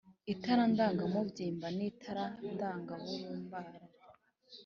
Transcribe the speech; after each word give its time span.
itara 0.33 0.63
ndangamubyimba 0.71 1.67
n 1.77 1.79
itara 1.89 2.25
ndanga 2.51 2.93
burumbarare 3.03 3.87